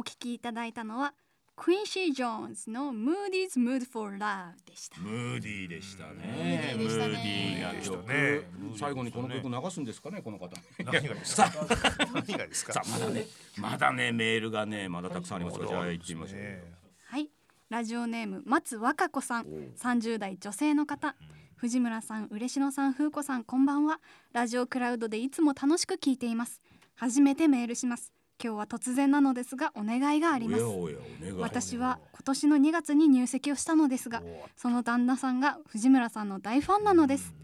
[0.00, 1.12] お聞きいただいたのは
[1.54, 4.98] クインシー・ジョーンズの Mood for Love でした。
[4.98, 6.14] ムーディーでしたね。
[6.24, 7.10] ムーディーでしたね。
[7.10, 8.78] ムーディーな曲ね。
[8.78, 10.48] 最後にこの曲流すんですかねこの方。
[10.78, 12.06] 何がですさかあ。
[12.14, 12.72] 何がですか？
[12.72, 13.26] さあまだね。
[13.58, 16.40] まだねメールがねまだたくさんありますからじゃあ行ってみましょう。
[16.40, 16.62] ね。
[17.04, 17.28] はい。
[17.68, 19.44] ラジオネーム松和歌子さん。
[19.76, 21.14] 30代女性の方。
[21.56, 24.00] 藤村さん嬉野さん風子さんこんばんは。
[24.32, 26.62] ラジオクラウドでいつも楽しく聞いています。
[26.96, 30.64] 初めてメールします今日は突然なのですがお願いがあります。
[31.38, 34.22] 私は今年の2月に入籍をしたのですが
[34.56, 37.34] その旦那さんが藤村さんの大ファンなのです。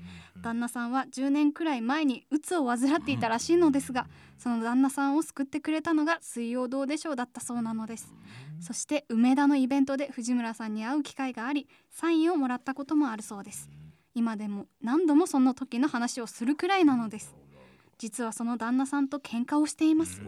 [0.41, 4.07] 旦那さんは10年くらい前にうつを患っていたらしいのですが
[4.39, 8.15] その旦那さんを救ってくれたのが水曜どうでしょうだったそうなのです。
[8.61, 13.69] そして梅田のイベントで藤村さんに会う機会がありサインをもらったこともあるそうです。
[14.15, 17.37] 今でも何度もその時の話をするくらいなのです。
[17.99, 20.21] 実はその旦那さんと喧嘩をしています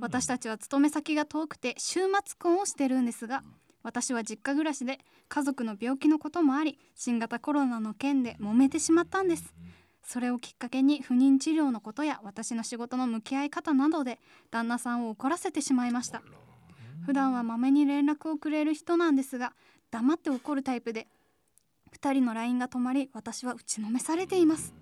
[0.00, 3.42] 私たちは勤め先が遠くて週末婚をしてるんですが
[3.82, 9.54] 私は実家暮らしで家族の病気のこともあり新型コロナの件で揉めてしまったんです。
[10.02, 14.18] それをきっかけに不妊治療のことや私の仕事の向き合い方などで
[14.50, 16.22] 旦那さんを怒らせてしまいました。
[17.06, 19.52] 普段はまめに連絡をくれる人なんですが
[19.90, 21.06] 黙って怒るタイプで
[21.98, 24.74] 2人の LINE が止まり私は打ちのめされています。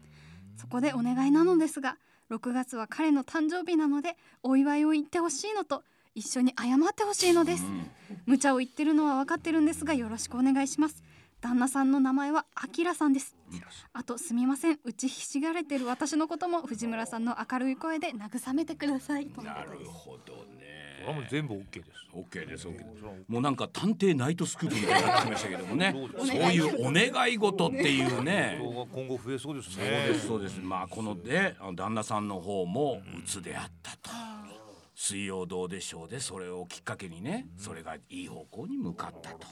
[0.57, 1.99] そこでお願いなのですが
[2.31, 5.83] 6月は彼の誕生日なのでお祝いを言ってほしいのと
[6.15, 7.65] 一緒に謝ってほしいのです。
[8.27, 11.03] 無茶を言ってるのは分かってるんですがよろしくお願いします。
[11.41, 13.37] 旦那さんの名前はあきらさんです。
[13.93, 15.41] あとすみません打ちひし。
[15.41, 20.88] がれてる私のことも藤村さんの明るい声で慰めてくださいとのなることですほどね。
[20.99, 23.05] これはもう全部 OK ですオッケーですオッケーです。
[23.29, 25.95] もうなんか探偵ナイトスクープみたいになってきましたけどもね。
[26.19, 28.59] そういうお願い事っていうね。
[28.93, 30.59] 今後増えそうですそうねですそうです。
[30.61, 34.11] まあこので旦那さんの方も鬱であったと。
[35.01, 39.47] 水曜どうでしょうでそれをきっかけにね、それがいい方向に向かったと。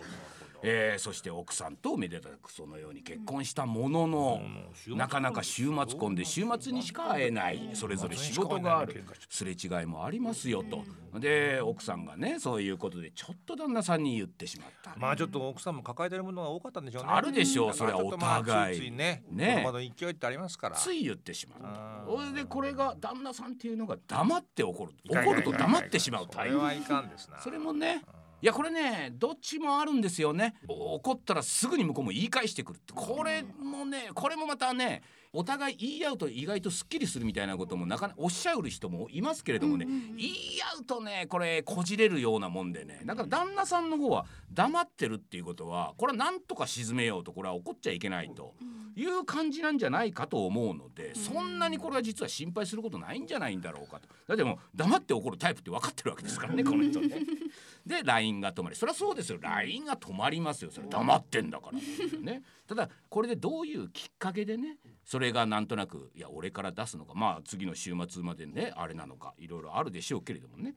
[0.63, 4.41] えーそして奥さんとめでたくそのように結婚したものの、
[4.89, 7.71] なかなか週末婚で週末にしか会えない。
[7.75, 9.05] それぞれ仕事がある。
[9.29, 10.83] すれ違いもありますよと。
[11.21, 14.95] で奥さんがねそういうことでちょっと旦那さんに言ってしまった。
[14.97, 17.09] まあちょっと奥さんも抱えてるものが多かったんでしょうね。
[17.11, 18.79] あるでしょうそれはお互い。
[18.81, 19.63] ついねね。
[19.65, 20.77] まだ勢いってありますから。
[20.77, 22.19] つい言ってしまあうと。
[22.19, 24.93] それでこれが旦那さんっていうのが黙って怒る。
[25.09, 27.41] 怒ると黙ってしまうタイプそれはいかんですな。
[27.41, 28.03] それもね
[28.43, 30.55] いやこれねどっちもあるんですよね。
[30.69, 35.03] お怒ったらすぐに向こうも言い返してくるってこれもねこれもまたね
[35.37, 39.87] お互い言い合うと意外とすっきりするみたいなこともなかなかおっしゃる人もいますけれどもね、
[40.17, 40.35] 言い
[40.77, 48.55] 合うとねこれこじれるようなもんでねだから旦那さんの方は黙ってるっていうことはこれはなんとか沈めようとこれは怒っちゃいけないと
[48.97, 54.09] いう感じなんじゃないかと思うのでそんなにこれは実は心配することないんじゃないんだろうかと。
[54.27, 57.21] だってもう黙って怒るタイプって分かってるわけですからねこの人ね。
[57.87, 58.77] で LINE が止まり。
[58.77, 59.39] そりゃそうですよ。
[59.41, 60.71] LINE が止まりますよ。
[60.73, 61.79] それ黙ってんだから
[62.21, 62.43] ね。
[62.67, 70.75] ただこれでどういうきっかけでねそれがなんとなくいや俺から出すのかまあ次の週末までねあれなのかいろいろあるでしょうけれどもね。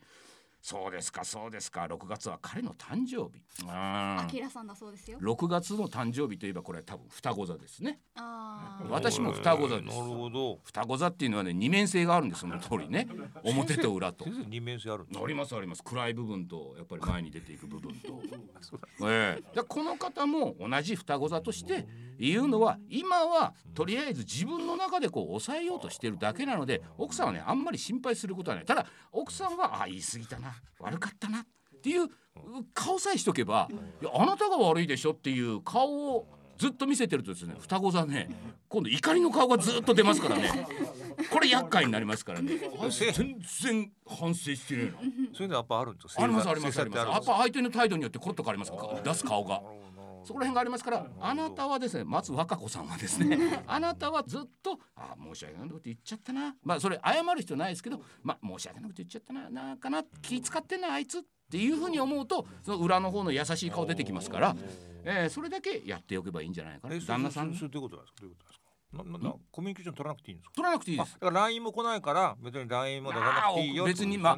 [0.62, 1.86] そうですかそうですか。
[1.86, 3.42] 6月は彼の誕生日。
[3.64, 3.70] うん。
[3.70, 5.18] あきらさんだそうですよ。
[5.22, 8.00] 6月の誕生日といえばこれは多分双子座ですね。
[8.16, 8.90] あー。
[8.90, 9.98] 私も双子座です。
[9.98, 10.60] なるほど。
[10.66, 13.08] 双子座っていうのはね二面性があるんですその通りね。
[13.44, 14.26] 表と裏と。
[14.26, 15.84] 先生二面性あるんですありますあります。
[15.84, 18.22] 暗い部分とやっぱり前に出ていく部分と、
[19.10, 19.56] ええ。
[19.56, 21.88] でこの方も同じ双子座として
[22.20, 28.66] 言うのは今はとりあえず自分の中でこう抑えようとしてるだけなので奥さんはねあんまり心配することはない。
[28.66, 30.49] ただ奥さんはあ言い過ぎたな
[30.80, 31.46] 悪かったなっ
[31.82, 32.08] ていう
[32.74, 33.70] 顔さえしとけば
[34.02, 36.28] いやあなたが悪いでしょっていう顔を
[36.58, 38.30] ずっと見せてるとですね双子座ね
[38.68, 40.68] 今度怒りの顔がずっと出ますからね。
[41.32, 42.54] これ厄介になりますからね。
[43.14, 44.92] 全然反省してねえな。
[45.34, 47.08] そういうのやっぱあるんですよありますありますあります。
[47.08, 49.62] やっぱ相手の態度によってコロッと変わりますから出す顔が。
[50.24, 56.56] そこら辺がありますからあなたはですね松和歌子さんはですね あなたはずっとあ申し訳ないこと言っちゃったな。
[56.64, 61.22] まあそれ謝る必要ないですけどまあ申し訳ないこと言っちゃったななんかな気使ってんなあいつっ
[61.52, 64.56] ていうふうに思うとその裏の方の優しい顔出てきますから、
[65.04, 66.96] えーそれだけやっておけばいいんじゃないかな。
[66.96, 67.54] え旦那さん。
[67.54, 71.32] そういうことなんですかどういうことですかなななコミュニケーション取らなくていいんですか取らなくていいですあだ。
[71.32, 74.38] から LINE も来ないから別に LINE も出さなくていいよ別にまあ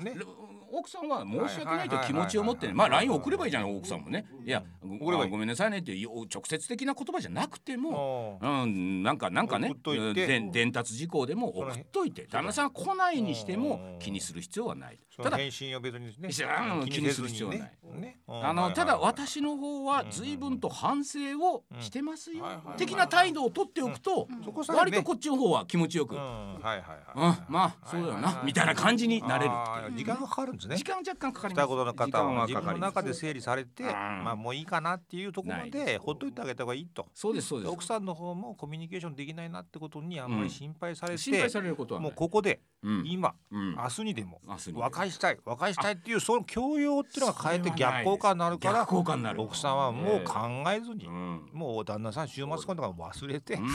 [0.72, 4.26] 奥さんは申し訳ないという気持ちを持ってねまあ LINE 送ればいいじゃない奥さんもね。
[4.46, 9.74] いやご送ればごめんなさいねっていう直接的な言葉じゃなくてもうんなんかなんかね
[10.14, 14.00] 伝伝達事項でも送っといて旦那さんが来ないにしてもうん。
[14.00, 15.00] 気にする必要はない。
[15.16, 17.72] そただの返信は別にね知らん気にする必要はない。
[18.00, 18.20] ね。
[18.28, 22.46] あのただ私の方は随分と反省をしてますよ。
[22.78, 24.28] 的な態度を取っておくと
[24.70, 26.16] 割とこっちの方は気持ちよく。
[26.16, 28.42] はいはいはいまあそうだよな。
[28.46, 29.52] みたいな感じになれる
[29.96, 30.78] 時間がかかるんですね。
[30.78, 31.68] 時間は若干かかります。
[31.68, 32.50] 双子の方ははかかります。
[32.50, 33.90] 自分の中で整理されて、うん。
[33.90, 37.08] まあもういいかなっていうところないでほっといてあげた方がいいと。
[37.13, 37.69] そうですそうです。
[37.72, 43.04] 奥さんの方もコミュニケーションできないなってことにあんまり心配されて、心配されることはもうここでうん。
[43.06, 43.75] 今、うん。
[43.75, 44.42] 明日にでも
[44.74, 49.42] 和解したい和解したいっていうその教養っていうのが変えて逆効果になるから逆効果になる。
[49.42, 50.40] 奥さんはもう考
[50.72, 51.50] えずに、うん。
[51.54, 53.68] もう旦那さん週末婚とか忘れて、うん。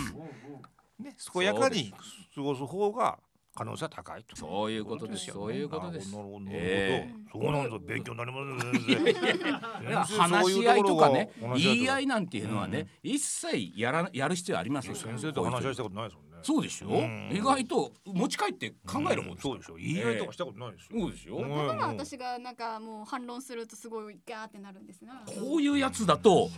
[0.98, 1.92] ね、健やかに
[2.34, 3.18] 過ごす方が
[3.56, 4.36] 可能性は高いと。
[4.36, 8.32] そういうことですそういうことですなるほど、そうなんです勉強になり
[9.92, 14.94] ます話し合いとかね言い合いいなんていうのはね、一切やらやる必要ありません。
[14.94, 16.26] 先生と話し合いしたことないですもんね。
[16.42, 17.30] そうでしょ、うん。
[17.32, 19.34] 意外と持ち帰って考える方うん。
[19.34, 20.26] ですそうでしょ言い合いと。
[20.26, 21.00] かしたことないですよ。
[21.00, 25.22] そうですよ、うんだから私がなんかもう反論するとすごいガーってなるんですな。
[25.26, 26.50] こういうやつだと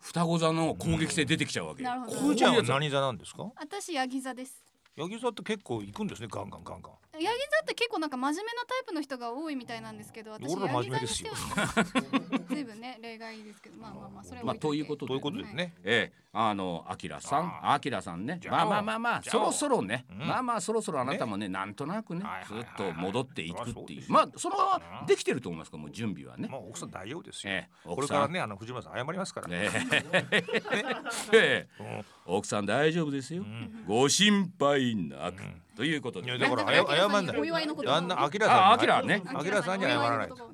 [0.00, 2.12] 双子座の攻撃性出てきちゃうわけ、なるほど。
[2.12, 3.50] くーちゃんは何座なんですか？
[3.56, 4.62] 私ヤギ座です。
[4.96, 6.92] ヤギ座って結構行くんですねガンガンガンガン。
[7.20, 11.30] ヤギ座って結構なんか真面目なタイプの人が多いみたいなんですけど、私俺らヤギ座真面目ですよ。
[11.30, 15.74] にしては随分ね例外ですけど、まあまあまあそれはまあということでということですね。
[15.84, 17.80] ええ、あの、あきらさん、ああ。
[17.80, 20.26] きらさんね、まあまあまあまあ、そろそろね、うん。
[20.26, 22.72] まあまあそろそろあなたもね、なんとなくねはい、ずはいはい。
[22.72, 26.48] っと戻っていくっていう、まあそのままできてると思いますから、もう準備はね。
[26.50, 27.52] まあ奥さん大丈夫ですよ。
[27.52, 28.00] ええ、こ。
[28.00, 29.48] れからねあの藤村さん謝りますから。
[29.48, 29.70] ね。
[31.32, 32.04] ええ。
[32.26, 33.42] 奥さん大丈夫ですよ。
[33.42, 33.84] うん。
[33.86, 35.42] ご心配なく。
[35.42, 36.38] うんということでね。
[36.38, 37.38] だから謝謝んない。
[37.38, 38.62] お祝いの言葉をあんなアキラさんに。
[38.62, 40.50] あアキラねアキラさんには謝らないと。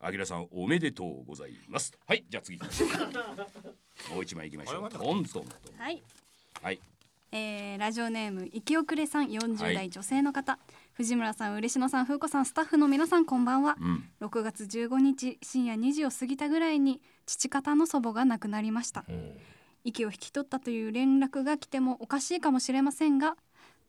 [0.00, 1.92] あきらさんおめでとうございます。
[2.06, 4.14] はい、じゃあ次行きましょう。
[4.14, 4.90] もう一枚行きましょう。
[4.90, 5.44] トントンと。
[5.76, 6.02] はい。
[6.62, 6.80] はい。
[7.32, 10.58] えーラジオネーム生き遅れさん40はい代女性の方、
[10.94, 14.04] 藤村さん嬉野さん風子さんスタッフの皆さんこんばんはうん。
[14.20, 19.04] 6月15日深夜2時を過ぎたぐらいに父方の祖母が亡くなりました
[19.84, 23.36] 息を引き取ったという連絡が来てもおかしいかもしれませんが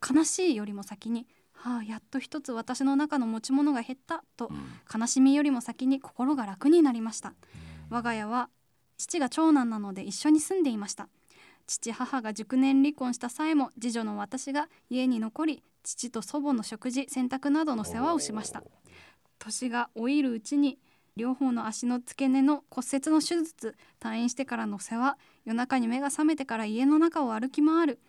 [0.07, 5.01] 悲しいよりも先にはあやっと一つ私の中の持ち物が減ったとうん。
[5.01, 7.33] 悲しみよりも先に心が楽になりました。
[7.89, 8.49] 我が家は
[8.97, 11.09] 父が長男なので一緒に住んでいました。
[11.67, 18.63] 父母が熟年離婚した際も次女の私が家に残り父と祖母の食事洗濯などの世話をしました。
[19.37, 20.79] 年が老いるうちに
[21.15, 27.99] 両方の足の付け根の骨折の手術退院してからの世話夜中に目が覚めてから家の中を歩き回る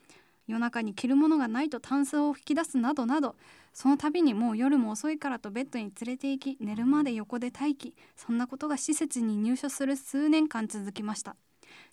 [0.50, 3.36] 夜中に着るものがないとタンスを引き出すなどなど
[3.72, 7.94] その度にもう夜も遅いからとベッドに連れて行き寝るまで横で待機。
[8.16, 11.36] そんなことが施設に入所する数年間続きました。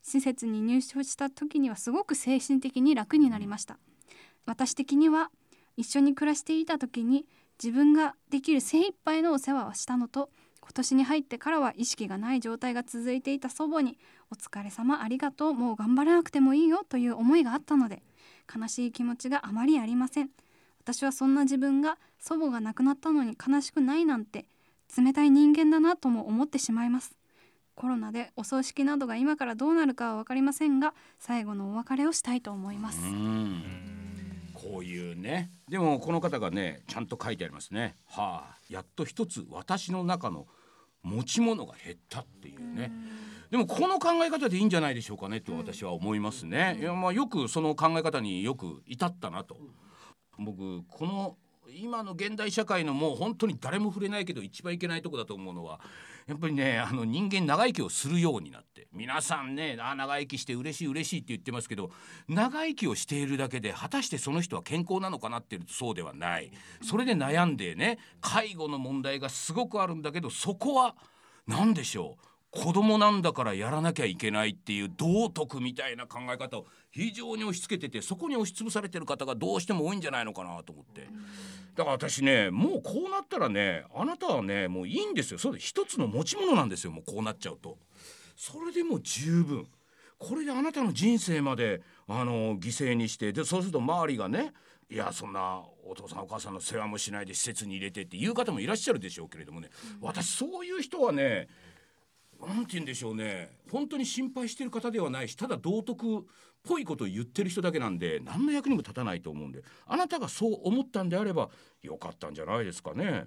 [0.01, 3.77] 施設に入所した時にはすごく精神的に楽になりました。
[4.45, 5.29] 私的には
[5.75, 7.27] 一緒に暮らしていた時に
[7.61, 10.29] 自分ができる精一杯のお世話はしたのと
[10.61, 13.97] 今年に入ってからは意識がない状態が続いていた祖母に
[14.31, 18.03] 「お疲れ様ありがとうもう頑張らなくてもいいよ」という思いがあったので
[18.53, 20.29] 悲しい気持ちがあまりありません。
[20.79, 24.45] 私はそんな自分が祖母が亡くなったのに悲しくないなんて
[24.97, 27.17] 冷たい人間だなとも思ってしまいます。
[27.75, 33.63] コロナでお葬式などが今からどうなるかは分かりませんが最後のお別れをしたいと思います、うん。
[34.53, 35.51] こういうね。
[35.69, 37.95] でもこの方がねちゃんと書いてありますね。
[38.07, 40.47] はあやっと一つ私の中の
[41.03, 42.91] 持ち物が減ったっていうね。
[43.51, 46.77] でもこの考え方でいいんじゃないでしょうかねと私は思いますね。
[46.79, 49.57] いやまあよくその考え方によく至ったなと。
[50.37, 51.37] 僕この
[51.69, 55.81] 今の現代社会のもう本当に誰も触れないけど一番いけないとこだと思うのは
[56.25, 61.91] やっぱりねあの人間長生きをするようになって皆さんねあ長生きして嬉しい嬉しいって言ってますけど
[62.29, 66.51] 長生きをしているだけで果たしてその人は健康なのかなっていうとそうではない。
[66.81, 70.95] それで悩んでね介護の問題がすごくあるんだけどそこは
[71.47, 72.25] 何でしょう？
[72.63, 81.07] 子供なんだからやらなきゃいけないっていう道徳みたいな考え方を非常に押し付けててそこに押しつぶされてる方がどうしても多いんじゃないのかなと思って。
[81.75, 85.37] だから私ねもうこうなったらねあなたはねもういいんですよ。
[85.37, 87.77] それ一つの持ち物なんですよもうこうなっちゃうと。
[88.35, 89.67] それでも十分。
[90.17, 94.51] これであなたの人生まであの犠牲にしてでそうすると周りがね
[94.89, 99.69] いやそんなお父さんお母さんの世話もしないで施設に入れてっていう方もいらっしゃるでしょうけれどもね、
[100.01, 101.49] 私そういう人はね
[102.45, 103.57] なんて言うんでしょうね。
[103.71, 106.21] 本当に心配してる方ではないしただ道徳っ
[106.63, 111.49] ぽいことを言ってる人だけなんで何の役にも立たないと思うんであなたがそう思ったんであれば
[111.81, 113.25] よかったんじゃないですかね。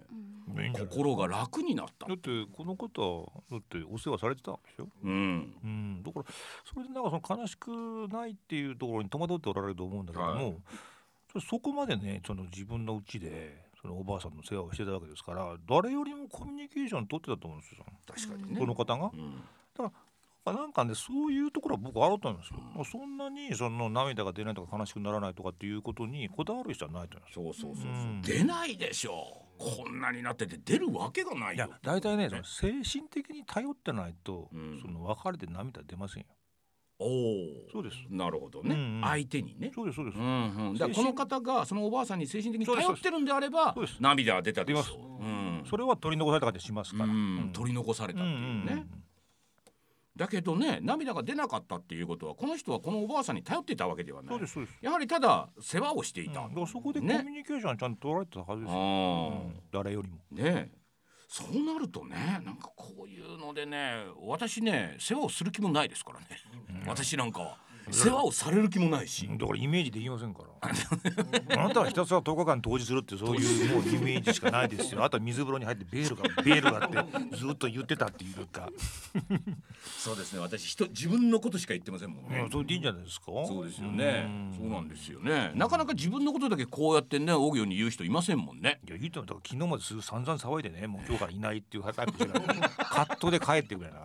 [0.58, 0.72] いいん。
[0.72, 2.06] 心が楽になった。
[2.06, 4.88] だってこの方だってお世話されてたんでしょ？
[5.04, 5.54] うん。
[5.62, 6.26] うん、だから
[6.64, 10.56] それでなんかその悲しくないっていうところに戸惑っておられると思うんだけども、はい。
[11.48, 18.60] そこまでねその自分の家でそのおばあさんの世話をしてたわけですから誰よりもコミュニケーション取ってたと思うんですよ、確かにね。
[18.60, 19.10] この方が。
[19.12, 19.42] うん。
[20.46, 22.84] なんかねそういうところは僕あると思うんですよ。
[22.84, 27.60] そんなにその涙が出ないとか悲しくならないとかっていうことにこだわる人はないと思います。
[27.60, 28.22] そうそうそうそう、うん。
[28.22, 29.84] 出ないでしょう。
[29.84, 31.56] こんなになってて出るわけがない。
[31.56, 34.80] いやよ大体ねその精神的に頼ってないと、うん。
[34.80, 36.28] その別れて涙出ませんよ
[37.00, 37.96] おおそうです。
[38.10, 39.00] なるほどね、うんうん。
[39.02, 39.72] 相手にね。
[39.74, 43.96] そうですそうです、うんうん、だからこの方がそのおばあさんに精神的に頼ってるんであればそうです。
[44.00, 47.10] 涙が出たでしょう、うん、それは取り残された感じしますから、うん。
[47.12, 47.52] うん。
[47.52, 48.90] 取り残されたっていうね、うんうんうん
[50.16, 54.28] だけどね涙が出なかったっていうことはこの人はこのおばあさんに頼っていたわけではない。
[54.30, 54.76] そうですそうです。
[54.82, 56.34] やはりただ世話をしていうん。
[56.34, 59.60] た、だからそこでコミねュニケーションはちゃんと取られてたはずですよ、あうん。
[59.72, 60.18] 誰よりも。
[60.32, 60.79] あねえ
[61.32, 66.26] そうなるとねなんかこういうのでね私ね世話をする気もないですからね、
[66.88, 67.56] 私なんかは。
[67.92, 75.02] 世話をされる気もないし、だからイメージできませんからあなたはひたすら10日間投資するってそういうもうイメージしかないですよ。
[75.04, 78.68] あとは水風呂に入ってベールがベールがってずっと言ってたっていうか。
[79.98, 80.40] そうですね。
[80.40, 83.26] 私人自分のことしか言ってませんもんいやねそれでいいんじゃないですか？
[83.46, 84.22] そうですよね。
[84.22, 84.54] ん。
[84.56, 85.52] そうなんですよね。
[85.54, 88.80] なかなか自分のことだけこうやってね大行に言う人いませんもんね。
[88.86, 92.32] いや言っても昨日まですぐ散々騒いでねもう今日からいないっていうタイプでしょ
[92.76, 93.96] カットで帰ってくれな。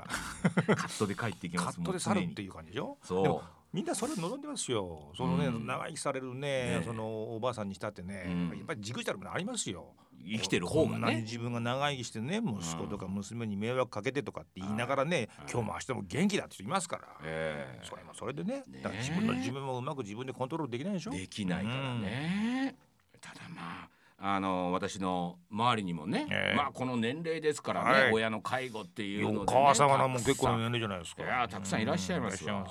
[0.75, 2.97] カットで帰ってきカますットで去るっていう感じでしょ？
[3.03, 3.49] そう。
[3.73, 5.11] みんなそれを望んでますよ。
[5.17, 5.67] そのね、うん。
[5.67, 8.57] 長生きされるねねそのおばあさんにしたってね、うん。
[8.57, 9.93] やっぱりじくじたるものありますよ。
[10.27, 11.21] 生きてる方がね。
[11.21, 15.51] 自分が長生きしてね息子とか娘に迷惑かけてとかって言いながらね、はい。
[15.51, 17.85] 今日も明日も元気だって人いますから、ええ。
[17.85, 18.79] それもそれでねね。
[18.81, 21.11] だから自分の自分もうまく自分でコントロールできないでしょ。
[21.11, 22.75] できないからね、
[23.21, 26.55] ただまああの私の周りにもね、ええ。
[26.55, 28.13] まあこの年齢ですからね、はい。
[28.13, 32.65] 親の介護っていうのおで、ね、母様も結構年齢じゃないですかいやたくさんいらっしゃいますよ、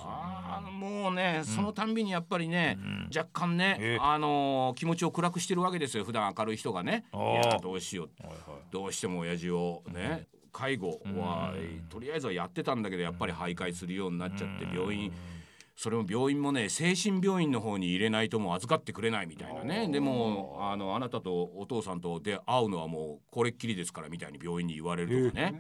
[0.67, 0.73] うん。
[0.73, 3.11] もうね、そのたんびにやっぱりね、うん。
[3.15, 3.99] 若干ね、ええ。
[4.01, 7.05] あの気持ちを暗くしてるわけですよ普段明るい人がね。
[7.13, 8.27] いやどうしよう。
[8.27, 8.61] はいはい。
[8.71, 11.87] どうしても親父をね、介護は、うん。
[11.91, 14.75] とりあえずはやってたんだけどやっぱり徘徊するようになっちゃってうん。
[14.75, 15.13] 病院
[15.77, 19.89] それも病院もね精神病院の方に入れないともう預かってくれないみたいなね。
[19.89, 25.55] でもあのあなたとお父さんとで会うのはもうこれっきりですからみたいに病院に言われるとかね、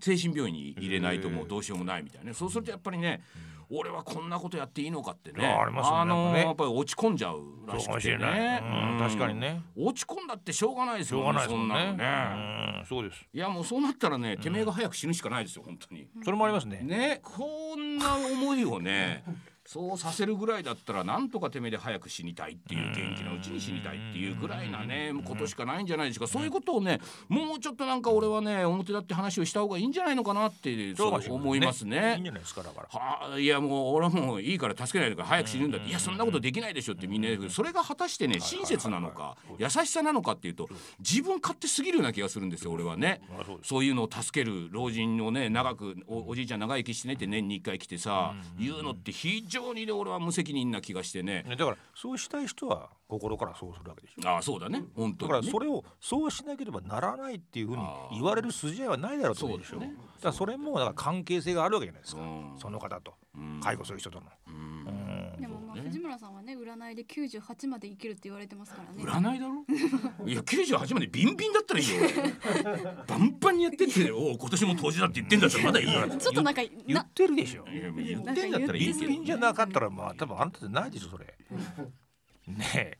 [0.00, 2.34] 精神病院に入れないともうどうしようもないみたいなね。
[2.34, 3.22] そうするとやっぱりね、
[3.70, 5.46] 俺はこんなことやっていいのかってね。
[5.46, 8.62] あありますよねのやっぱねやっぱり落ち込んじゃうらししくてね。
[8.62, 8.92] うん。
[8.92, 9.62] うん確かにね。
[9.76, 11.92] 落ち込んだってしょうがないですよしょうがないですそもんなの。
[11.94, 12.78] ね。
[12.80, 13.26] うんそうです。
[13.32, 16.08] いやもうそうなったらね、てめえが早く死ぬしかないですよ本当に。
[16.24, 16.80] それもありますね。
[16.82, 19.24] ねこんな思いをね
[19.66, 26.26] そうさせるぐらいだったらなんとかてめえで早く死にたいっていう元気なうちに死にたいっていうぐらいなねことしかないんじゃないですか。
[26.26, 32.28] そういうことをねもうちょっとなんか俺はね表立って話をした方がいいんじゃないのかなってそう思いますいいんねじ。
[32.28, 32.98] ゃないですかだから。
[32.98, 40.68] はあ、いやもう俺はもういいから助けないでから早く死ぬんだっていやそんなことできないでしょってみんな言うけどそれが果たしてね親切なのか優しさなのかっていうと
[41.00, 43.20] 自分勝手すぎるような気がするんですよ俺はね。
[43.38, 51.44] あそういうのを助ける老人をね長くおおじいちゃん長生きしてねって年に1回来てさ言うのって非常にね俺は無責任な気がしてね。
[51.48, 54.28] ねだからそうしたい人は心からそうするわけでしょ。
[54.28, 54.84] ああそうだね。
[54.94, 57.82] 本当に、ね、だからそれをそうしなければならないっていうふうに
[58.12, 59.72] 言われる筋合いはないだろうと思うんでしょ。
[59.72, 59.94] そうね。
[59.96, 62.22] だからそれもだから関係性があるわけじゃないですか。
[62.22, 62.54] うん。
[62.58, 63.10] その方と。
[63.10, 63.25] うん
[63.62, 64.26] 介護する人との。
[65.38, 69.02] でもまあ藤村さんはね占いで98まで生きるって言われてますからね。
[69.04, 70.26] 占いだろ？
[70.26, 71.94] いや98までビンビンだったらいいよ。
[73.06, 76.08] バンバンにやってっておう今年も当時だって言ってんだったらまだいいよ。
[76.18, 77.66] ちょっとなんか言ってるでしょ。
[77.68, 78.98] いや言ってんだったらいいけど。
[79.00, 81.34] ビンビンじゃなかったらまあ多分あんたじゃないでしょそれ
[82.46, 82.98] ねえ。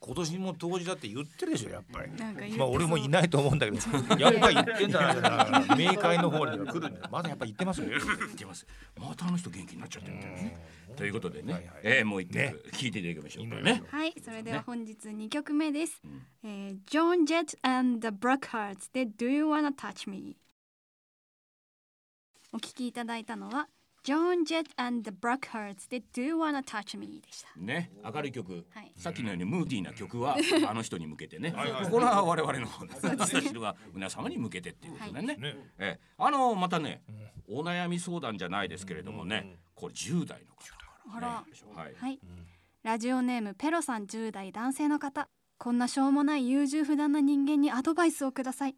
[0.00, 2.56] 今年も当時だって言ってるでしょやっぱり。
[2.56, 3.78] まあ俺もいないと思うんだけど。
[4.18, 5.44] やっぱり言ってんだな
[5.76, 7.08] 冥界の方には来るんだよ。
[7.10, 7.88] まだやっぱ言ってますよ。
[7.88, 8.02] 言っ
[8.36, 8.66] てます。
[8.98, 10.58] またあの人元気になっちゃってるみたいなね
[10.96, 11.74] ということでね、はいはい。
[11.84, 12.54] えーもう一曲ね。
[12.72, 14.62] 聞いていただきましょうかいいねはい、それではね。
[14.66, 16.02] 本日2曲目です。
[16.06, 16.26] ん。
[16.42, 20.36] えー、John Jett and the Blackhearts で Do You Wanna Touch Me
[22.52, 23.68] お聴きいただいたのは
[24.02, 27.48] John Jett and the Blackhearts で Do You Wanna Touch Me でした。
[27.56, 28.92] ね明るい曲、はい。
[28.96, 30.36] さっきのようにムーディーな曲は
[30.68, 31.50] あの人に向けてね。
[31.50, 31.90] はいはい。
[31.90, 35.56] これは我々の方です私は皆様に向けてっていうことでね,、ね。
[35.78, 36.00] ええ。
[36.16, 37.02] あのまたね、
[37.48, 41.16] お悩み相談じゃないですけれどもね、これ10代の方。
[41.16, 41.28] あら。
[41.74, 42.20] はい、はい、
[42.82, 45.28] ラジオネームペロさん10代男性の方。
[45.58, 48.76] こんなしょうもない優柔不断な人間にアドバイスをください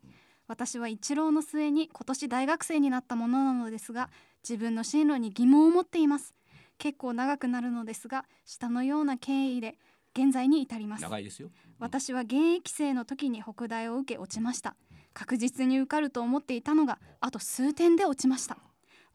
[0.49, 4.11] 私は一浪の末に今年大学生になったものなのですが
[4.43, 6.35] 自分の進路に疑問を持っています。
[6.79, 9.79] 結構長くなるのですが下のような経緯で
[10.15, 11.03] 現在に至ります。
[11.03, 11.51] 長いですよ。
[11.79, 14.77] 私は現役生の時に北大を受け落ちました。
[15.15, 18.59] 確実に受かると思っていたのがあと数点で落ちました。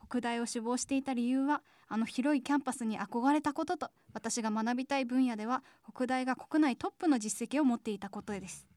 [0.07, 8.67] 北大を志望していた理由はあの広いキャンパスに憧れたことと私が学びたい分野では北大が国内トップの実績を持っていたことです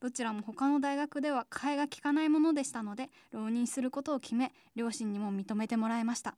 [0.00, 6.36] どちらも他の大学では替えが利かないものでしたので浪人することを決め両親にも認めてもらいました。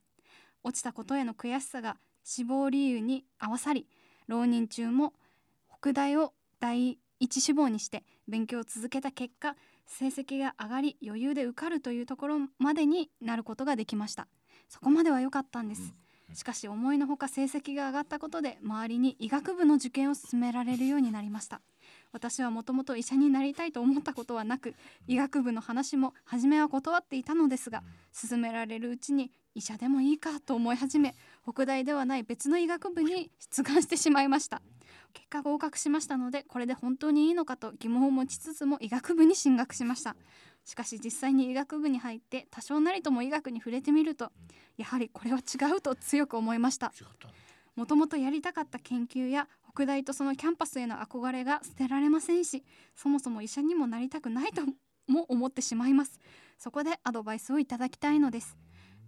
[0.63, 3.87] 落ちたことへの悔しさが志望理由に合わさり
[4.27, 5.13] 浪人中も
[5.79, 9.55] 北大を第一志望にして勉強を続けた結果
[9.85, 14.27] 成績が上がり余裕で受かるというところまでになることができました。
[14.69, 15.93] そこまでは良かったんです、
[16.33, 21.61] しかし思いのほか成績が上がったことで周りに医学部の受験を勧められるようになりました
[22.13, 24.75] 私はもともと医者になりたいと思ったことはなく
[25.07, 27.83] 医学部の話も初めは断っていたのですが
[28.29, 31.15] 勧められるうちに医者でもいいかと思い始め
[31.51, 34.61] 北大ではない別の医学部に出願してしまいました。
[35.13, 40.15] 結果合格しましたのでこれで本当にいいのかと疑問を持ちつつも医学部に進学しました。
[40.65, 44.31] しかし実際に医学部に入って多少なりとも医学に触れてみると
[44.77, 46.93] やはりこれは違うと強く思いました。
[47.75, 52.63] もともとやりたかった研究や北大とそのキャンパスへの憧れが捨てられませんし
[52.95, 54.61] そもそも医者にもなりたくないと
[55.07, 56.19] も思ってしまいます。
[56.57, 58.57] そこでアドバイスをいただきたいのです。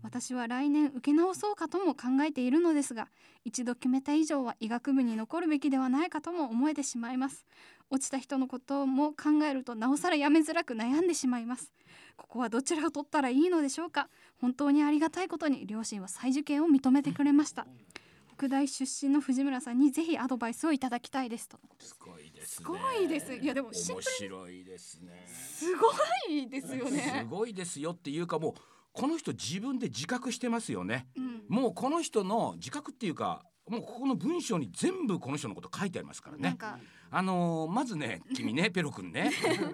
[0.01, 3.07] 私は来年受け直そうかとも考えているのですが
[3.43, 7.45] 一度決めた以上は医学部に残るべきではないかとも思えてしまいます。
[7.89, 11.71] 落ちた人のことも考えるとなおさらやめづらく悩んでしまいます。
[12.17, 14.09] ここはどちらを取ったらいいのでしょうか。
[14.41, 17.67] 本当にありがたいことに両親は再受験を認めてくれました。
[18.37, 21.57] 北大出身の藤村さんにぜひアドバイスをいただきたいですと。
[21.79, 22.63] すごいですね。
[22.63, 25.25] すごいですいやでも面プ白いですね。
[25.27, 25.89] すご
[26.29, 28.53] いですよすねごいですよっていうかもう
[28.91, 31.07] この人自分で自覚してますよね。
[31.15, 31.43] うん。
[31.47, 36.57] もうこの人の自覚っていうかもうここの文章に全部この人のこと書いてありますからね。
[37.11, 39.31] あのーまずね君ね ペロ君ね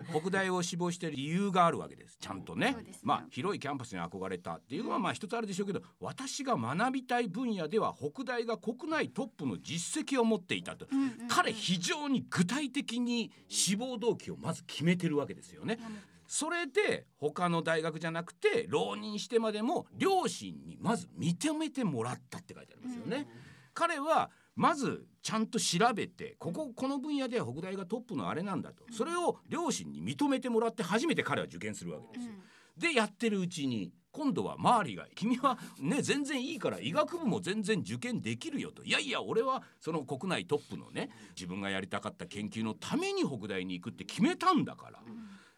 [0.10, 2.18] 北大を志望している理由があるわけです。
[2.18, 2.74] ちゃんとね。
[2.74, 11.28] ねまあ広いキャンパスに憧れたっていうのはまあ一つあるでしょうけど私が学びたい分野では北大が国内トップの実績を持っていたと、うんうんうん。
[11.28, 15.80] 彼非常に具体的に志望動機をまず決めてるわけですよね。
[16.28, 23.28] それで他の大学じゃなくて浪人してまでも両親にまず認めてもらったって書いてありますよね。
[23.74, 28.84] 彼はまずちゃんと調べてこここの分野では北大がトップのあれなんだと。
[28.92, 32.34] それを両親に認めてもらって初めて彼は受験するわけですよ。
[32.78, 45.00] でやってるうちに今度は周りが「君はね全然いいから医学部も全然受験できるよ」と「いやいや俺はその国内トップのね自分がやりたかった研究のために北大に行くって決めたんだから」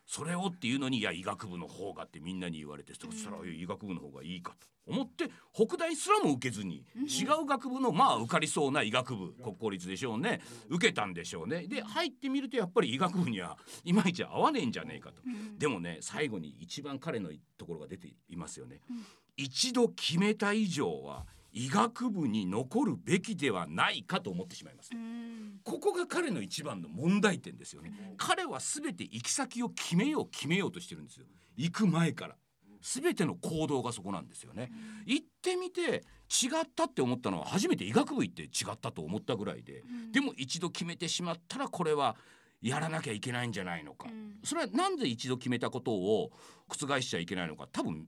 [0.06, 10.42] それをっていうのに「いや医学部の方が」ってみんなに言われてそしたら「いや医学部の方がいいか」と思って北大すらも受けずに違う学部のまあ受かりそうな医学部国公立でしょうね。
[10.68, 11.68] 受けたんでしょうね。
[11.68, 15.22] で入ってみるとやっぱり医学部にはいまいち合わねえんじゃねえかと。
[15.26, 15.58] うん。
[15.58, 19.06] でもね最後に一番彼のところが出ていますよね、うん。
[19.38, 25.60] 一度決めた以上は医学部に残るべきではないかと思ってしまいます、うん。
[25.64, 28.16] ここが彼の一番の問題点ですよね。
[28.18, 31.26] 彼は全て行き先を決めよう決めようとしてるんですよ。
[31.56, 32.36] 行く前から。
[32.82, 34.70] 全ての行動がそこなんですよね。
[35.06, 36.04] 行ってみて
[36.44, 40.12] 違ったって思ったのは初めて医学部行って違ったと思ったぐらいでうん。
[40.12, 42.18] でも一度決めてしまったらこれは
[42.62, 44.40] やらなきゃいけないんじゃないのか、うん。
[44.44, 46.32] それはなんで一度決めたことを
[46.68, 47.68] 覆しちゃいけないのか。
[47.72, 48.08] 多分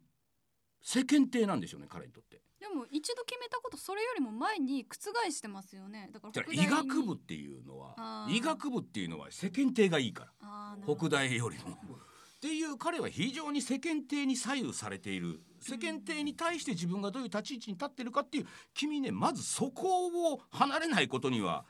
[0.82, 2.42] 世間体なんでしょうね彼にとって。
[2.68, 6.10] でも一度決めたことそれよりも前に覆してますよね。
[6.12, 10.78] だから医学部っていうのは医学部っていうのは世間体がいいから。
[10.84, 11.76] 北大よりも。
[11.76, 15.42] っていう彼は非常に世間体に左右されている。
[15.60, 21.66] 世間体に対して自分がどういう立ち位置に立ってるかっていう君ねまずそこを離れないことには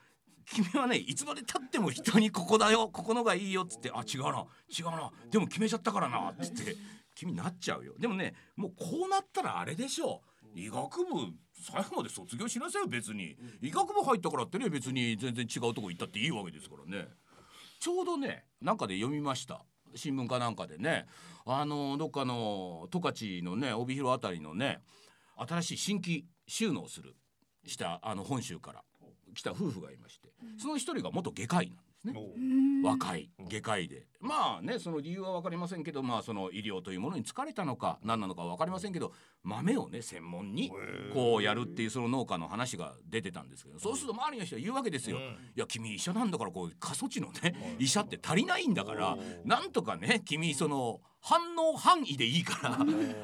[0.46, 4.46] 君はねいつまでたっても人にここだよここのがいいよっつってあ違うな
[4.78, 5.12] 違うな。
[5.30, 6.76] でも決めちゃったからなっつって
[7.16, 7.94] 君なっちゃうよ。
[7.98, 13.38] でもねもうこうなったらあれでしょう医学部最後まで卒業しなさいよ別に。
[13.62, 17.08] 医学部入ったからってね別に全然違うとこ行ったっていいわけですからね。
[17.80, 19.66] ちょうどねなんかで読みました。
[19.96, 21.06] 新聞かなんかでね。
[21.46, 24.80] あのどっかの十勝のね帯広あたりのね
[25.38, 27.16] 新しい新規収納する
[27.66, 28.84] したあの本州から
[29.36, 30.30] 来た夫婦がいまして。
[30.58, 32.34] その一人が元外科医なんですね。
[32.36, 32.40] う。
[32.40, 32.82] ん。
[32.84, 34.08] 若い外科医で。
[34.26, 39.14] まあねその理由は分かりませんけどまあその医療というものに疲れたのか何なのかは分かりませんけど
[39.44, 40.72] 豆をね専門に
[41.14, 45.18] こうやるっていうその農家の話が出てたんですけどそうすると周りの人は言うわけですよ。
[45.18, 52.78] いや君医者なんだからこう過疎地のね医者って足りないんだからなんとかね君その反応範囲でいいから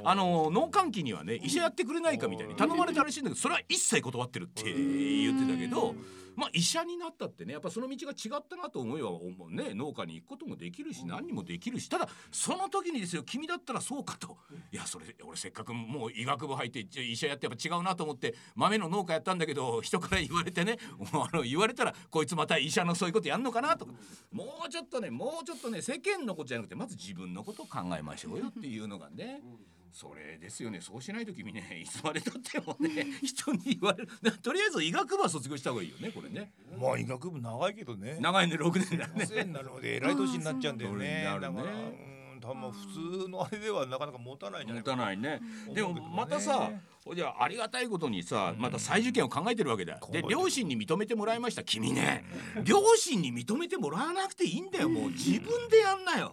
[0.04, 5.96] あの農閑期にはね医者やってくれないかみたいに頼まれたらしいんだけどそれは一切断ってるって言ってたけど。
[6.36, 9.10] まあ医者になったってねやっぱその道が違ったなと思えば
[9.50, 9.74] ね。
[9.74, 11.90] 農家に行くこともできるし何にもできるし。
[11.90, 14.38] ただその時にですよ君だったらそうかと。
[14.72, 20.78] いやそれ俺せっかくもう医学部入って医者やってやっぱ違うなと思って豆の農家やったんだけど人から言われてね
[21.14, 23.94] あの言われたらこいつまた医者のそういうことやんのかなとか。
[24.32, 29.42] もうちょっとねもうちょっとね世間のことじゃなくてまず自分のことを考えましょうよっていうのがね
[29.92, 30.80] それですよね。
[30.82, 34.10] そうしないと君ね いつまでたってもね 人に言われる。
[34.22, 36.52] なとりあえず医学部は卒業した方がいいよねこれね。
[36.80, 38.18] まあ医学部長いけどね。
[38.20, 39.44] 長いね6年だね。
[39.52, 41.24] なるのでえらい年になっちゃうんだよね。
[41.26, 45.40] だからうん多分普通のあれではなかなか持たないんじゃな持いかたないね。
[45.68, 45.74] うん。
[45.74, 46.72] でもまたさ
[47.16, 49.96] じゃあありがたいことにさまた再受験を考えてるわけだ。
[49.96, 50.30] で考えてる。
[50.30, 52.26] 両親に認めてもらいました君ね。
[52.64, 55.10] 両親に認めてもらわなくていいんだよもう。
[55.12, 56.32] 自分でやんなよ。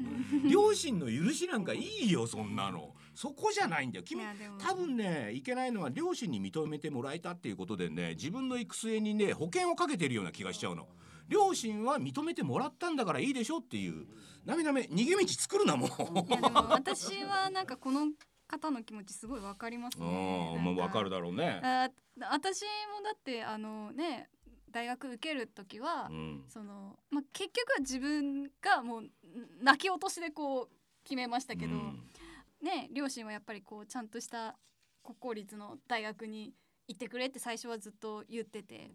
[0.49, 4.05] 両親の許しなんかいいよそんなのそこじゃないんだよ。
[4.05, 4.23] 君
[4.65, 10.87] 多分ねいけないのは両親に認めてもらえたっていうことでね自分の行く末にね保険をかけてるような気がしちゃうの。
[11.27, 14.07] 両親は認めてもらったんだからいいでしょっていう。
[14.45, 15.89] なめなめ逃げ道作るなもう。
[15.89, 18.07] いやでも私はなんかこの
[18.47, 20.55] 方の気持ちすごいわかりますうね。
[20.55, 21.61] ん、もうわかるだろうね。
[21.65, 21.91] あ
[22.31, 24.31] 私もだってあのね
[24.71, 29.11] 大学受ける時は、うん、そのまあ結局は自分がもう
[29.61, 30.71] 泣き落としでこう
[31.03, 32.09] 決めましたけど、うん
[32.63, 34.57] ね両親はやっぱりこうちゃんとした
[35.03, 36.53] 国公立の大学に
[36.87, 38.91] 行ってくれって最初はずっと言ってて。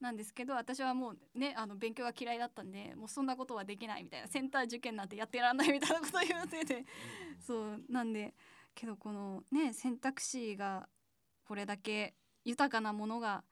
[0.00, 6.86] なんですけど私はもうねあの勉強が嫌いだったんでもうそんなことはできないみたいなセンター受験なんてやってらんないみたいなことを言ってて。
[7.38, 8.34] そうなんで
[8.74, 10.88] けどこのね選択肢が
[11.44, 13.44] これだけ豊かなものが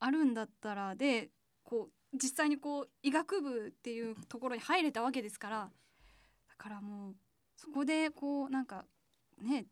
[0.00, 1.30] あるんだったらで
[1.62, 5.70] こう実際にこう医学部っていうところに入れたわけですから。
[6.48, 7.14] だからもう
[7.56, 8.84] そこでこうなんか
[9.40, 9.66] ね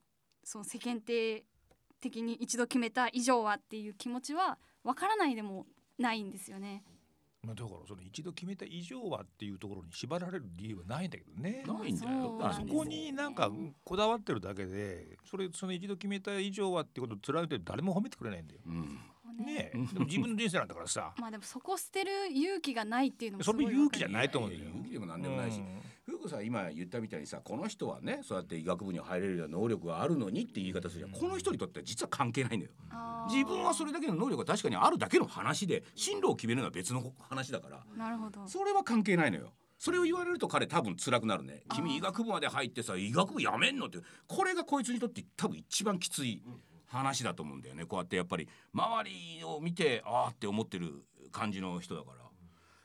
[0.44, 1.44] その世間体
[2.00, 5.66] 的に一度決めた以上はっていう気持ちはわからないでも
[5.98, 6.82] ないんですよね。
[7.42, 11.64] まあだからその一度決めた以上はっていうところに縛られる理由はないんだけどね。
[11.66, 12.38] ないんだよ。
[12.40, 13.50] そうそこになんか
[13.84, 18.60] こだわってるだけでそれその一度決めた以上はってことを貫いて誰も褒めてくれないんだよ。
[18.66, 18.98] うん、
[19.40, 19.76] ねえ。
[19.92, 21.14] でも自分の人生なんだからさ。
[21.18, 24.70] まあでもそこ捨てる勇気がないっていうのもすそれ勇気じゃないと思うんだよ。
[24.70, 25.58] 勇気でもなんでもないし。
[25.58, 25.80] うん。
[26.04, 31.20] ふうこさん今言ったみたいにさこの人はねそうやって医学部に入れるような能力があるのにって言い方するじゃん。
[31.20, 32.72] この人にとっては実は関係ないんだよ。
[33.28, 37.84] 自分はそれだけの能力が確かにあるだけの話で進路を決めるのは別の話だから。
[37.96, 38.46] なるほど。
[38.46, 39.52] それは関係ないのよ。
[39.80, 41.62] それを言われると彼多分辛くなるね。
[41.74, 46.42] 君医学部まで入ってさ医学部やめんのってこれがこいつにとって多分一番きつい
[46.90, 47.84] 話だと思うんだよね。
[47.84, 52.20] こうやってやっぱり周りを見てああって思ってる感じの人だから。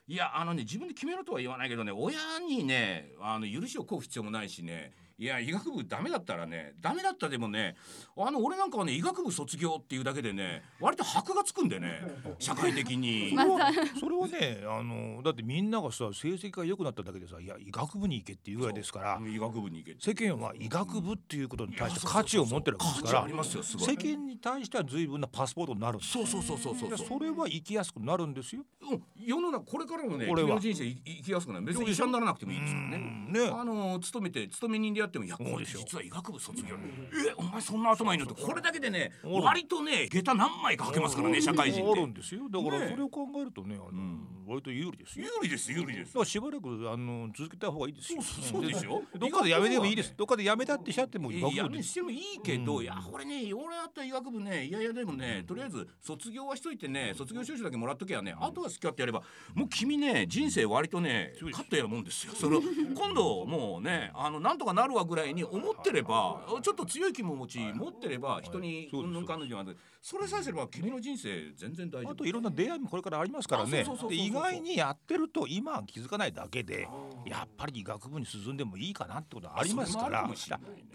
[0.08, 7.76] いやあのね自分で決めろとは言わないけどね親にねあの許しを請う必要もないしねいや医学部ダメだったらねダメだったでもね
[8.18, 12.02] あの俺なんかはね医学部卒業っていうだけでね割と箔がつくんでね
[12.40, 13.36] 社会的に。
[14.00, 23.88] それはねあのだってみんながさ成績が良くなっただけでさいや医学部に行けっていうぐらいですから医学部に行け世間は医学部っていうことに対して価値を持ってるわけですから価値ありますよすごい。
[23.88, 28.64] 世間に対しては随分なパスポートになるんですそうそうそうそうそうそれは生きやすくなるんですよ。
[28.82, 29.04] うん。
[29.18, 30.60] 世の中これからのねこれは。
[30.60, 31.66] 人生い生きやすくなる。
[31.66, 32.98] 別に医者にならなくてもいいですからね。
[32.98, 33.34] うん。
[33.34, 33.48] ね。
[33.48, 36.76] あの勤めて勤め人でやってもいやこしょ実は医学部卒業。
[36.76, 38.42] えお前そんな頭いいのって。
[38.42, 42.42] これだけでね割とね下駄何枚か履けますからね社会人ってあるんですよ。
[42.50, 44.28] だからねそれを考えるとねあの、ん。
[44.48, 45.26] 割と有利ですよ。
[45.42, 46.10] 有利です有利です。
[46.10, 48.22] だからしばらくあの続けた方がいいですよ。
[48.22, 49.02] そうですよ。
[49.18, 50.14] どっかでやめてもいいです。
[50.16, 52.84] どっかでやめたってしちゃっても医学いや部してもいいけど、うん。
[52.84, 62.34] いやこれね俺だったら医学部ねいやいやでもねとりあえず卒業はしといてね卒業証書だけもらっときゃねあとは好き勝手やればもう君ね人生割とねカットやるもんですよ。
[62.36, 72.12] その今度もうねあのなんとかなるわぐらいに思ってればちょっと強い気持ち持ってれば人にそうんぬんかんぬんじゃなくてそれさえすれば君の人生全然大丈夫。
[72.12, 73.86] あといろんな出会いもこれからありますからね。
[74.12, 76.88] 意外にやってると今は気づかないだけで
[77.26, 80.30] やっぱり医学部に進んでもいいかなってことはありますから。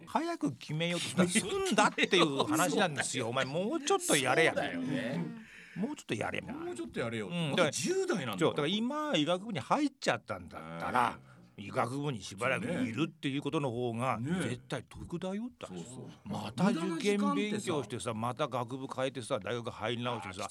[0.06, 3.28] 早く決めようとしたら済んだっていう話なんですよ。
[3.28, 4.54] お前もうちょっとやれや。
[4.54, 5.24] だよね。
[5.76, 6.52] もうちょっとやれや。
[6.52, 7.50] もうちょっとやれよ、うん。
[7.50, 11.18] まだ10代なんだだから今医学部に入っちゃったんだったら
[11.60, 14.30] 医学部にしばらくいるっていうことの方がね。
[14.42, 15.66] 絶対得だよって。
[16.24, 20.48] また受験勉強してさまた学部変えてさ大学入り直してさ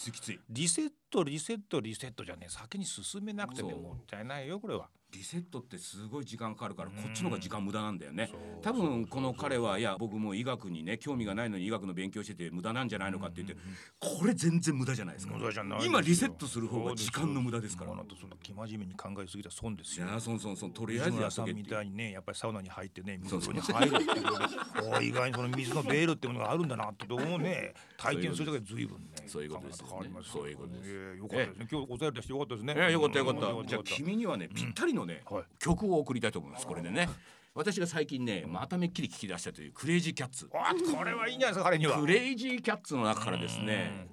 [0.50, 3.82] リセットリセットリセットじゃね先に進めなくてねそう。
[3.82, 4.90] もったいないよこれは。
[5.12, 8.30] リセットってすごい時間かかるからこっちの方が時間無駄なんだよね。
[8.62, 13.56] 多分この彼はいや僕もう医学にね興味がないのに医学の勉強してて無駄なんじゃないのかって言って
[14.00, 15.34] これ全然無駄じゃないですか。
[15.34, 15.92] 無駄じゃないですよ。
[15.92, 17.90] 今リセットする方が時間の無駄ですから。
[17.90, 19.50] そんな生真面目に考えすぎた。
[19.50, 20.06] ら損ですよ。
[20.06, 23.56] いやそんそんそんとりあえ水ずやさんみたいにねやっぱりサウナに入ってね水そうそう。
[23.56, 24.04] 風呂に入る。
[24.04, 27.74] っていう意外にその水のベールってものがあるんだなって思うね。
[27.98, 31.58] 体験するだけで随分ねそういうことです考え方変わりますそういうことですええよかったです。
[31.60, 32.74] ね今日お便り出してよかったですね。
[32.74, 33.48] いやよかったよかった。
[33.48, 33.68] うん。
[33.68, 35.44] じゃあ君にはねぴったりのねはい。
[35.60, 36.68] 曲を送りたいと思います。
[36.68, 37.10] これでね。
[37.56, 42.00] 私が最近ねまためっきり聞き出したというクレイジーキャッツあこれはいいんじゃないですか彼には。
[42.00, 44.08] クレイジーキャッツの中からですね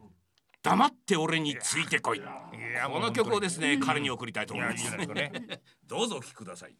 [0.63, 2.19] 黙って俺についてこい。
[2.19, 4.87] いやこの曲をですね彼に送りたいとい思います。
[4.87, 5.33] やいいね。
[5.87, 6.75] どうぞお聞きください。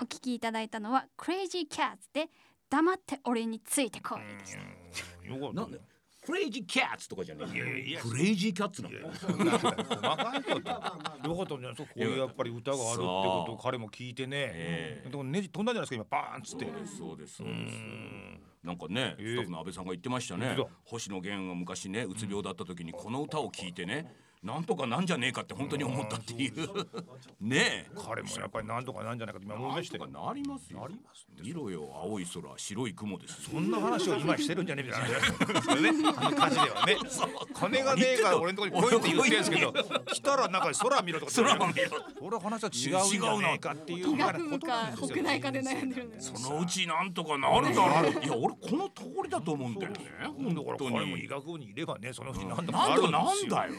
[0.00, 2.28] お聞きいただいたのは Crazy Cats で
[2.68, 5.26] 黙って俺についてこいでした。
[5.26, 5.80] よかったなんで
[6.30, 7.56] クレイジーキャッツとかじゃねえ？
[7.56, 8.00] いやいや。
[8.00, 10.60] クレイジーキャッツなの細かいこと。
[10.60, 11.76] よかったんじゃない。
[11.76, 13.52] そうこういうやっぱり歌があるってこと。
[13.52, 14.36] を彼も聞いてね。
[14.38, 15.10] ええ。
[15.10, 16.06] でもネジ飛んだじゃないですか？
[16.10, 16.66] 今バーンっつって。
[16.98, 17.74] そうですそうです。
[18.62, 19.26] なんかね、ええ。
[19.32, 20.56] スタッフの安倍さんが言ってましたね。
[20.84, 26.54] 星野源が昔ねうつ病だった時にこの歌を聞いてねなんとかなんじゃねえかって本当に思ったっていう。
[27.42, 27.90] ねえ。
[27.94, 35.08] 彼もやっぱりなんとかなんじゃないかって今思したよとかなりますよなります見ろよ青い空白い雲ですそんな話を今してるんじゃねえみたいな
[36.40, 36.64] 話ね。
[36.64, 36.96] ではね
[37.52, 39.72] 金がねえから俺のところに来いって言ってるんですけど
[40.06, 41.74] 来たらなんか空見ろとか空を見ろ
[42.18, 43.72] それは話は違うんじゃねえか。
[43.72, 45.50] っていう医みたい学部なことなか。
[45.50, 48.24] んで悩んでるんですそのうちなんとかなるだろう。
[48.24, 49.98] いや俺この通りだと思うんだよね。
[50.18, 53.18] だから本当彼も医に学部にいればねそのうちなんとかなるんですよ。
[53.20, 53.72] なんだよ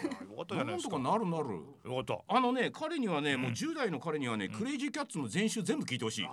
[0.56, 1.46] ったじゃないなんとですかかなるなる。
[1.86, 2.36] よかった。
[2.36, 6.28] あのね彼にはね、もう10代の彼にはね、クレイジーキャッツの全集全部聞いてほしい、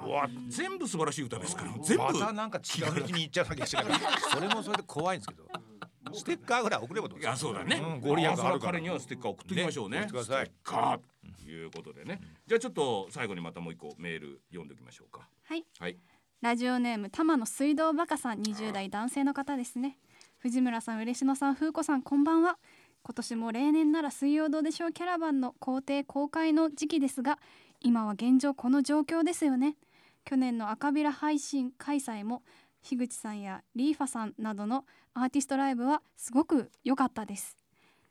[0.49, 1.73] 全部素晴らしい歌ですから。
[1.83, 3.99] 全部、またなんか違う道に行っちゃうわけですから
[4.33, 5.45] それもそれで怖いんですけど。
[6.15, 7.31] ステッカーぐらい送ればどういですか？
[7.33, 8.49] やそうだね、うんご利益あるから。
[8.49, 10.01] あそれは彼にはステッカー送っときましょうね。
[10.01, 10.07] ね。
[10.11, 10.47] 送ってください。
[10.47, 11.01] ステッカー。
[11.45, 15.29] ということでね、じゃあちょっと最後にまたもう一個メール読んでおきましょうか。
[15.45, 15.65] はい。
[15.79, 15.99] はい。
[16.41, 19.99] ラジオネーム玉の水道バカさん20代男性の方ですね。
[20.39, 22.59] 藤村さん嬉野さん風子さんこんばんは
[23.09, 27.39] 今年も例年なら水曜どうでしょうキャラバンの工程公開の時期ですが
[27.81, 29.77] 今は現状この状況ですよね。
[30.27, 32.43] 去年の赤ビラ配信開催も
[32.83, 37.57] 樋口さんやリーファさんなどのアーティストライブはすごく良かったです。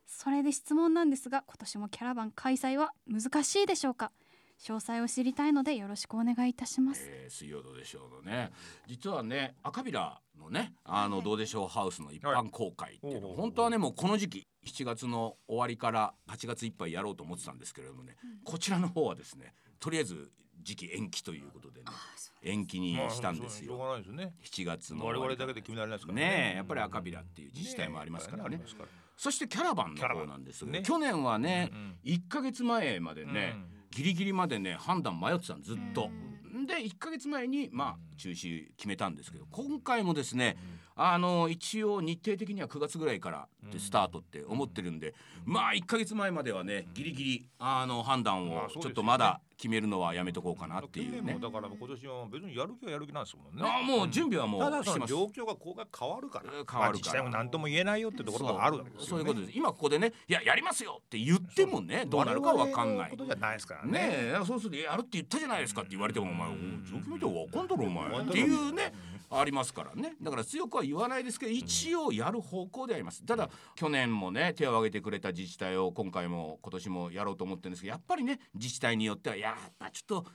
[0.08, 4.12] それで質問なんですが今年もキャラバン開催は難しいでしょうか？
[4.60, 7.04] 詳細を知りたいのでよろしくお願いいたします。
[7.08, 8.52] えー、水曜どうでしょうのね。
[8.88, 11.26] 実はね赤ビラのねあのはい。
[11.26, 21.86] どうでしょうハウスの一般公開っていうの、はい本当はねもうこの時期7月の終わりから8月いっぱいやろうと思ってたんですけれどもね、こちらの方はですねとりあえず時期延期ということでね
[22.44, 23.78] 延期にしたんですよ。
[23.78, 24.34] がないですよね。
[24.44, 26.52] 7月の我々だけで決められないですからね。
[26.54, 28.44] えやっぱり赤ビラっていう自治体もありますからね。
[28.46, 28.90] ありますから。
[29.16, 33.56] そしてキャラバンの方なんですが、ね去年はね、うん1ヶ月前までね、
[33.98, 36.12] ギリギリまでね判断迷ってたのずっと。
[36.68, 40.56] で1ヶ月前にまあ中止決めたんですけど今回もですね
[40.98, 45.14] あの一応日程的には9月ぐらいからでスタートって思ってるんで
[45.46, 51.38] まあ1ヶ月前まではねギリギリあの判断をちょっとまだ決めるのはやめとこうかなっていうね。
[51.42, 53.64] だから今年は別にやる気はやる気なんですもんね。
[53.64, 55.12] あもう準備はもただうしてます。
[55.12, 56.52] その状況がこうが変わるから。
[56.52, 56.80] 変わるから。
[56.80, 59.10] まあ自治体も何とも言えないよってところがあるわけですよね。
[59.10, 59.58] そういうことです。
[59.58, 63.10] 今ここでねいややりますよって言ってもねどうなるかわかんない。
[63.10, 64.34] 我々のことじゃないですからね。
[64.46, 68.26] そうするとやるって言ったじゃないですかって言われてもお前お状況見てわかんだろお前。
[68.26, 68.94] っていうね
[69.30, 70.16] ありますからね。
[70.22, 73.24] だから強くは言わないですけど一応やる方向であります。
[73.24, 80.26] ただ去年もね手を挙げてくれた自治体を今回も今年もやろうと思ってるんですけどやっぱりね自治体によってはやっぱちょっと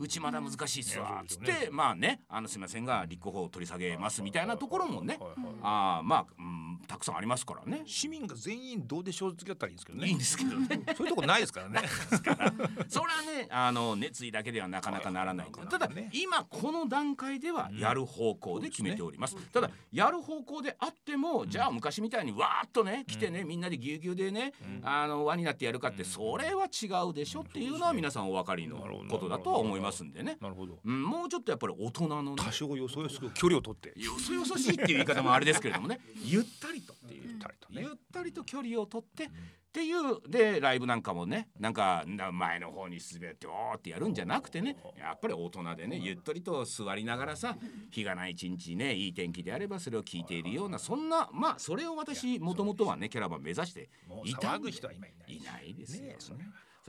[0.00, 1.22] うちまだ難しいっすわ。
[1.28, 5.18] つっいやそうですよてまあねあのすみませんが立候補を取り下げますみたいなところもね。
[5.62, 7.82] あーまあ、うん、たくさんありますからね。
[7.84, 10.08] 市民が全員どうでしょう付きだったらいいんですけどね。
[10.08, 10.66] いいんですけどね。
[10.96, 11.82] そういうとこないですからね。
[12.88, 16.08] それはねあの熱意だけではなかなかならないただね。
[16.14, 30.78] 今この段階ではやる方向で決めております,、ただやる方向であっても、じゃあ昔みたいにわーっとね来てね、みんなでぎゅうぎゅうでね、あの輪になってやるかって、それは違うでしょっていうのは皆さんお分かりのことだとは思いますんでね、なるほど。
[30.84, 33.88] うん、もうちょっとやっぱり大人のね多少よそよそく距離を取って。
[34.00, 36.00] よそよそしいっていう言い方もあれですけれどもね。
[36.24, 37.22] ゆったりとっていう。
[37.28, 37.82] ゆったりとね。
[37.82, 39.28] ゆったりと距離を取って、
[39.70, 47.56] っていうでライブなんかもねなんかな前の方に滑っておーってやるんじゃなくてねやっぱり大人でねゆったりと座りながらさ
[47.92, 53.90] 日がない一日ねいい天気であればそれを聞いているようなそんなまあそれを私もともとはねキャラバン目指して
[54.24, 56.16] いたんで騒ぐ人は今いないいないですよ、ね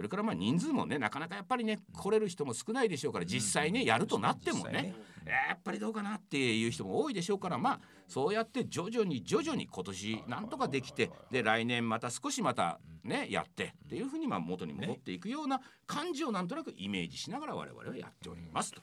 [0.01, 4.95] それからまあ人数もねなかなかやっぱりね来れる人も少ないでしょうから実際ねやるとなってもね
[5.27, 18.81] やっぱりどうかなっていう人も多いでしょうからまあそうやって徐々に徐々に今年なんとかできてで来年また少しまたねやってっていうふうにまあ元に戻っていくような感じをなんとなくイメージしながら我々はやっておりますと。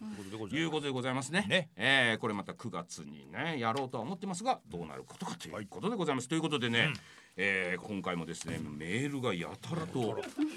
[0.56, 1.44] いうことでございますね。
[1.48, 1.70] ね。
[1.74, 6.28] えーこれまた9月にねやろうとは思ってますがどうなることかということでございます。
[6.28, 6.92] ということでね、
[7.40, 9.98] えー今回もですねメールがやたらと。
[10.00, 10.16] も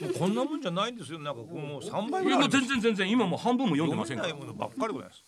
[0.09, 1.19] うこんなもんじゃないんですよ。
[1.19, 4.33] なんかこうもう三倍ぐらいある全然全然今もう半分も読んでませんから。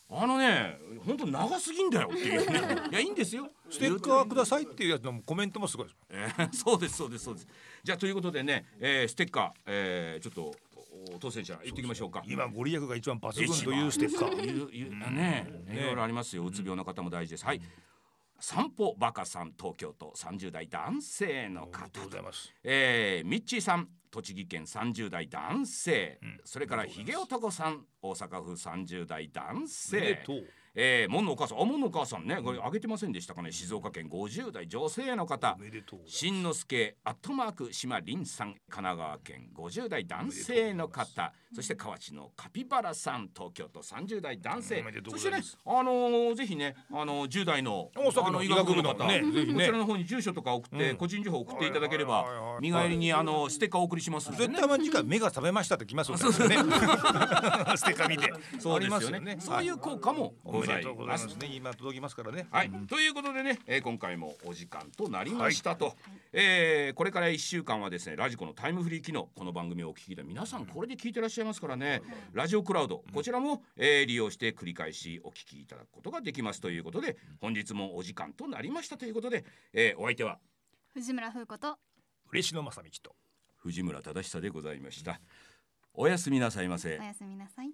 [0.09, 2.59] あのね本当長すぎんだよっていうね。
[2.91, 3.49] いやいいんですよ。
[3.69, 5.97] ステッカーくださいっていうやつのコメントもすごいです。
[6.09, 7.47] えーそうですそうですそうです。
[7.83, 10.55] じゃあということでね、えーステッカー、えーちょっと
[11.15, 12.23] お当選者言ってきましょうか。
[12.25, 14.41] 今ご利益が一番抜群というステッカー。
[14.43, 16.45] いういうねいろいろありますよ。
[16.45, 17.45] うつ病の方も大事です。
[17.45, 17.61] はい
[18.45, 22.53] 散歩バカさん東京都30代男性の方ございます。
[22.61, 30.21] えーミッチーさん栃木県30代男性、それからひげ男さん大阪府30代男性
[30.75, 31.61] えー、門のお母さん。
[31.61, 32.37] あ門のお母さんね。
[32.37, 33.51] これ挙げてませんでしたかね。
[33.51, 35.55] 静岡県50代女性の方。
[36.07, 41.31] しんのすけアットマーク島凛さん神奈川県50代男性の方。
[41.53, 44.83] そして河内のカピバラさん東京都30代男性。
[45.09, 49.05] そしてねあのーぜひねあのー10代のおさっきのあの医学部の方。
[49.05, 49.53] ねね。
[49.53, 50.97] こちらの方に住所とか送って、うん。
[50.97, 54.37] 個人情報送っていただければはいはいはいはい見返りにあのステッカーお送りしますね。
[54.37, 56.23] 絶対まあ次回目が覚めましたってきますよね。
[56.33, 58.33] ステッカー見て。
[58.33, 59.37] そうですよありますね。
[59.39, 62.47] そういう効果もおございめでとうございまますすね今届きますからね。
[62.51, 65.95] はい、ということでね、えー今回もお時間となりましたと、
[66.31, 72.01] えーこれから1週間はですねラジコのタイムフリー機能この番組をお聞きで皆さんこれで聞いてらっしゃいますからね、
[72.33, 80.39] ラジオクラウドこちらも、えー利用して繰り返しお聞きいただくことができますということで本日もお時間となりましたということで、えーお相手は？
[80.93, 81.77] 藤村風子と
[82.31, 83.15] 嬉野正道と。
[83.57, 85.19] 藤村忠久でございました。
[85.93, 86.97] おやすみなさいませ。
[86.99, 87.71] おやすみなさい